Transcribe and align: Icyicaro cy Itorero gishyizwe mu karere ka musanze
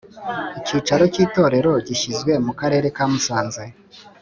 Icyicaro 0.57 1.03
cy 1.13 1.19
Itorero 1.25 1.71
gishyizwe 1.87 2.31
mu 2.45 2.53
karere 2.59 2.87
ka 2.95 3.05
musanze 3.11 3.63